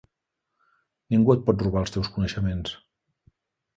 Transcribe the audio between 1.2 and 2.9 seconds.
et pot robar els teus coneixements.